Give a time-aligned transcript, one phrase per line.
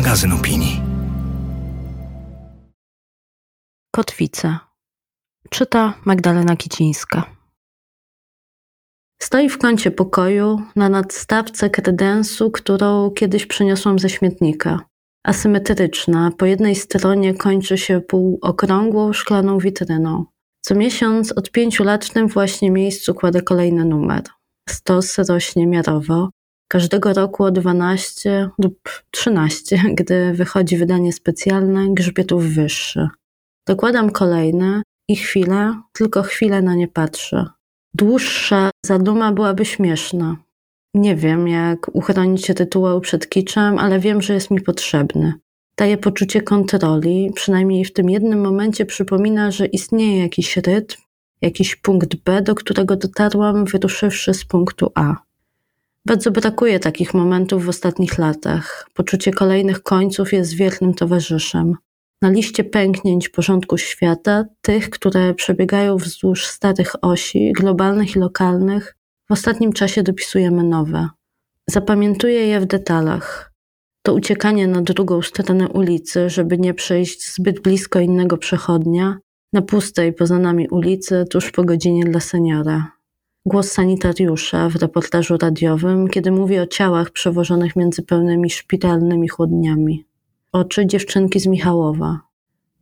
[0.00, 0.80] magazyn opinii.
[3.94, 4.58] Kotwice.
[5.50, 7.24] Czyta Magdalena Kicińska.
[9.22, 14.80] Stoi w kącie pokoju na nadstawce kredensu, którą kiedyś przyniosłam ze śmietnika.
[15.24, 20.24] Asymetryczna, po jednej stronie kończy się półokrągłą szklaną witryną.
[20.60, 24.22] Co miesiąc od pięciu lat w tym właśnie miejscu kładę kolejny numer.
[24.68, 26.28] Stos rośnie miarowo,
[26.70, 28.78] każdego roku o 12 lub
[29.10, 33.08] 13, gdy wychodzi wydanie specjalne, grzbietów wyższy.
[33.68, 37.46] Dokładam kolejne i chwilę, tylko chwilę na nie patrzę.
[37.94, 40.36] Dłuższa zaduma byłaby śmieszna.
[40.94, 45.34] Nie wiem, jak uchronić rytuał przed kiczem, ale wiem, że jest mi potrzebny.
[45.76, 50.96] Daje poczucie kontroli, przynajmniej w tym jednym momencie przypomina, że istnieje jakiś rytm,
[51.42, 55.29] jakiś punkt B, do którego dotarłam, wyruszywszy z punktu A.
[56.06, 58.88] Bardzo brakuje takich momentów w ostatnich latach.
[58.94, 61.74] Poczucie kolejnych końców jest wiernym towarzyszem.
[62.22, 68.96] Na liście pęknięć porządku świata, tych, które przebiegają wzdłuż starych osi, globalnych i lokalnych,
[69.28, 71.08] w ostatnim czasie dopisujemy nowe.
[71.68, 73.52] Zapamiętuję je w detalach.
[74.02, 79.18] To uciekanie na drugą stronę ulicy, żeby nie przejść zbyt blisko innego przechodnia,
[79.52, 82.99] na pustej poza nami ulicy, tuż po godzinie dla seniora.
[83.46, 90.06] Głos sanitariusza w reportażu radiowym, kiedy mówi o ciałach przewożonych między pełnymi szpitalnymi chłodniami.
[90.52, 92.20] Oczy dziewczynki z Michałowa.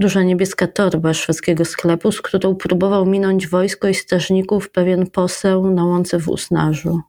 [0.00, 5.84] Duża niebieska torba szwedzkiego sklepu, z którą próbował minąć wojsko i strażników pewien poseł na
[5.84, 7.00] łące w Usnarzu.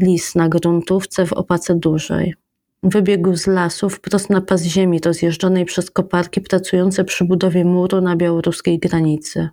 [0.00, 2.34] Lis na gruntówce w opace dużej.
[2.82, 8.16] Wybiegł z lasu wprost na pas ziemi rozjeżdżonej przez koparki pracujące przy budowie muru na
[8.16, 9.48] białoruskiej granicy.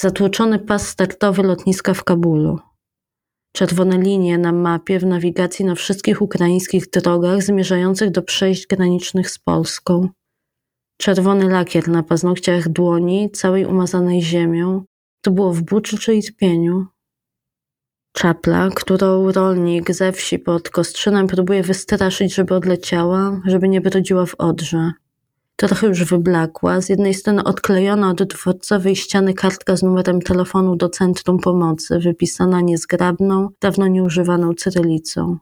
[0.00, 2.58] Zatłoczony pas startowy lotniska w Kabulu.
[3.56, 9.38] Czerwone linie na mapie w nawigacji na wszystkich ukraińskich drogach zmierzających do przejść granicznych z
[9.38, 10.08] Polską.
[11.00, 14.84] Czerwony lakier na paznokciach dłoni, całej umazanej ziemią.
[15.24, 16.86] To było w buczy czy Irpieniu.
[18.12, 24.34] Czapla, którą rolnik ze wsi pod Kostrzynem próbuje wystraszyć, żeby odleciała, żeby nie brodziła w
[24.34, 24.92] Odrze.
[25.56, 30.88] Trochę już wyblakła, z jednej strony odklejona od dworcowej ściany kartka z numerem telefonu do
[30.88, 35.38] Centrum Pomocy, wypisana niezgrabną, dawno nieużywaną cyrylicą.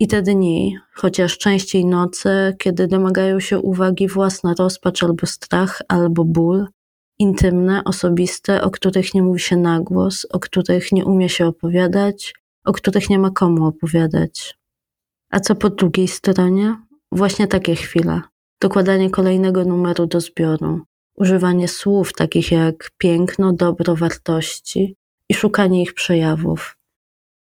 [0.00, 6.24] I te dni, chociaż częściej noce, kiedy domagają się uwagi własna rozpacz albo strach, albo
[6.24, 6.66] ból,
[7.18, 12.34] intymne, osobiste, o których nie mówi się na głos, o których nie umie się opowiadać,
[12.64, 14.58] o których nie ma komu opowiadać.
[15.30, 16.76] A co po drugiej stronie?
[17.12, 18.20] Właśnie takie chwile.
[18.64, 20.80] Dokładanie kolejnego numeru do zbioru.
[21.16, 24.96] Używanie słów takich jak piękno, dobro, wartości
[25.28, 26.76] i szukanie ich przejawów.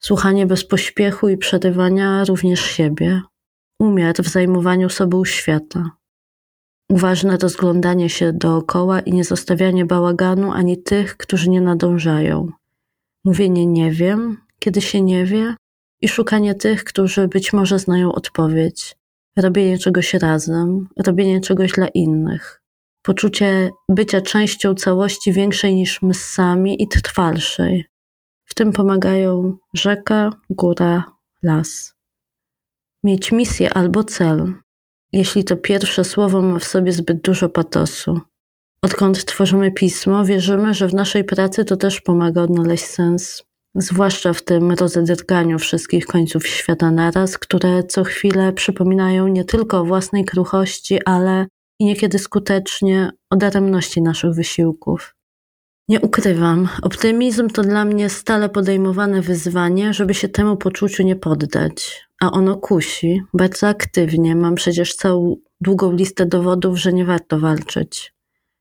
[0.00, 3.22] Słuchanie bez pośpiechu i przerywania również siebie.
[3.78, 5.90] Umiar w zajmowaniu sobą świata
[6.88, 12.52] Uważne rozglądanie się dookoła i nie zostawianie bałaganu ani tych, którzy nie nadążają.
[13.24, 15.54] Mówienie nie wiem, kiedy się nie wie,
[16.00, 18.98] i szukanie tych, którzy być może znają odpowiedź.
[19.36, 22.62] Robienie czegoś razem, robienie czegoś dla innych.
[23.02, 27.84] Poczucie bycia częścią całości większej niż my sami i trwalszej.
[28.44, 31.04] W tym pomagają rzeka, góra,
[31.42, 31.94] las.
[33.04, 34.54] Mieć misję albo cel,
[35.12, 38.20] jeśli to pierwsze słowo ma w sobie zbyt dużo patosu.
[38.82, 43.47] Odkąd tworzymy pismo, wierzymy, że w naszej pracy to też pomaga odnaleźć sens.
[43.80, 49.84] Zwłaszcza w tym rozedrganiu wszystkich końców świata naraz, które co chwilę przypominają nie tylko o
[49.84, 51.46] własnej kruchości, ale
[51.80, 55.14] i niekiedy skutecznie o daremności naszych wysiłków.
[55.88, 62.08] Nie ukrywam, optymizm to dla mnie stale podejmowane wyzwanie, żeby się temu poczuciu nie poddać.
[62.22, 64.36] A ono kusi bardzo aktywnie.
[64.36, 68.17] Mam przecież całą długą listę dowodów, że nie warto walczyć.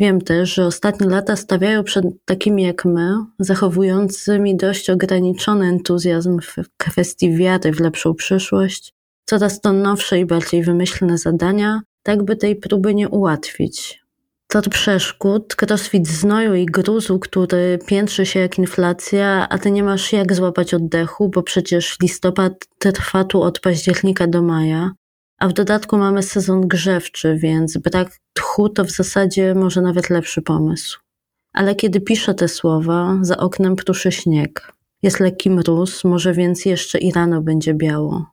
[0.00, 6.56] Wiem też, że ostatnie lata stawiają przed takimi jak my, zachowującymi dość ograniczony entuzjazm w
[6.76, 12.56] kwestii wiary w lepszą przyszłość, coraz to nowsze i bardziej wymyślne zadania, tak by tej
[12.56, 14.02] próby nie ułatwić.
[14.48, 20.12] Tor przeszkód, crossfit znoju i gruzu, który piętrzy się jak inflacja, a ty nie masz
[20.12, 24.90] jak złapać oddechu, bo przecież listopad trwa tu od października do maja,
[25.38, 30.42] a w dodatku mamy sezon grzewczy, więc brak tchu to w zasadzie może nawet lepszy
[30.42, 31.00] pomysł.
[31.52, 34.72] Ale kiedy piszę te słowa, za oknem pruszy śnieg.
[35.02, 38.26] Jest lekki mróz, może więc jeszcze i rano będzie biało.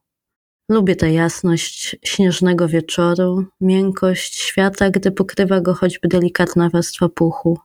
[0.69, 7.59] Lubię tę jasność śnieżnego wieczoru, miękkość świata, gdy pokrywa go choćby delikatna warstwa puchu.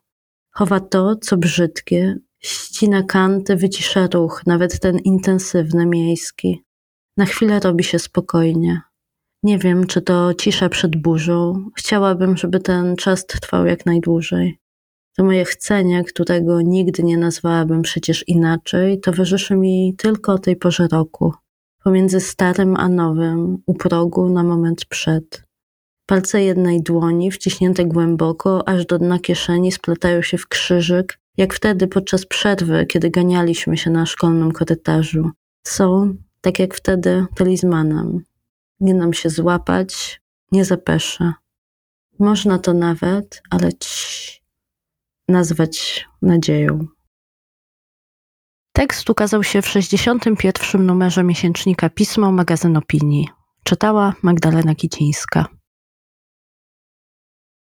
[0.51, 6.65] Chowa to, co brzydkie, ścina kanty, wycisza ruch, nawet ten intensywny, miejski.
[7.17, 8.81] Na chwilę robi się spokojnie.
[9.43, 11.65] Nie wiem, czy to cisza przed burzą.
[11.77, 14.59] Chciałabym, żeby ten czas trwał jak najdłużej.
[15.17, 20.89] To moje chcenie, którego nigdy nie nazwałabym przecież inaczej, towarzyszy mi tylko o tej porze
[20.89, 21.33] roku.
[21.85, 25.45] Pomiędzy starym a nowym, u progu na moment przed.
[26.07, 31.87] Palce jednej dłoni, wciśnięte głęboko, aż do dna kieszeni, splatają się w krzyżyk, jak wtedy
[31.89, 35.31] podczas przerwy, kiedy ganialiśmy się na szkolnym korytarzu.
[35.67, 38.21] Są, tak jak wtedy, talizmanem.
[38.81, 40.21] Nie nam się złapać,
[40.53, 41.33] nie zapeszę.
[42.19, 44.41] Można to nawet, ale ci
[45.29, 46.87] nazwać nadzieją.
[48.73, 50.87] Tekst ukazał się w 61.
[50.87, 53.29] numerze miesięcznika Pismo, magazyn opinii.
[53.65, 55.60] Czytała Magdalena Kicińska.